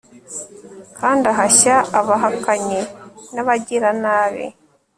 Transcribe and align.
kandi 0.99 1.25
ahashya 1.33 1.75
abahakanyi 1.99 2.81
n'abagiranabi 3.33 4.45